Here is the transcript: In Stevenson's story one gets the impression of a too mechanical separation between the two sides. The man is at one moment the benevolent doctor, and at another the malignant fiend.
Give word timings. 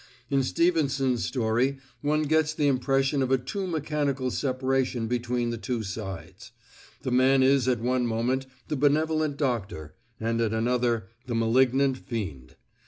In 0.31 0.41
Stevenson's 0.41 1.23
story 1.23 1.77
one 2.01 2.23
gets 2.23 2.55
the 2.55 2.65
impression 2.65 3.21
of 3.21 3.29
a 3.29 3.37
too 3.37 3.67
mechanical 3.67 4.31
separation 4.31 5.05
between 5.05 5.51
the 5.51 5.59
two 5.59 5.83
sides. 5.83 6.51
The 7.03 7.11
man 7.11 7.43
is 7.43 7.67
at 7.67 7.81
one 7.81 8.07
moment 8.07 8.47
the 8.67 8.75
benevolent 8.75 9.37
doctor, 9.37 9.93
and 10.19 10.41
at 10.41 10.53
another 10.53 11.05
the 11.27 11.35
malignant 11.35 11.99
fiend. 11.99 12.55